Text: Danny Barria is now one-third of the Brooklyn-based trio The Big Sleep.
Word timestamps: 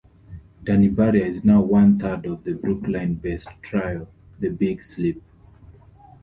Danny 0.63 0.89
Barria 0.89 1.27
is 1.27 1.43
now 1.43 1.61
one-third 1.61 2.25
of 2.25 2.43
the 2.43 2.53
Brooklyn-based 2.53 3.49
trio 3.61 4.07
The 4.39 4.49
Big 4.49 4.81
Sleep. 4.81 5.21